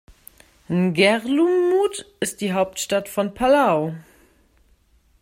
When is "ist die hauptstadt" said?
2.21-3.07